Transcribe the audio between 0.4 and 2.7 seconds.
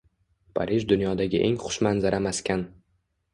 Parij dunyodagi eng xushmanzara maskan